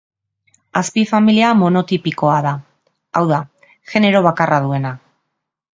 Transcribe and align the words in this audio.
Azpifamilia 0.79 1.51
monotipikoa 1.59 2.39
da, 2.47 2.55
hau 3.21 3.25
da, 3.35 3.41
genero 3.95 4.25
bakarra 4.31 4.63
duena. 4.67 4.99